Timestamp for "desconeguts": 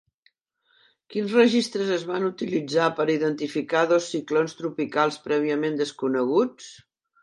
5.87-6.77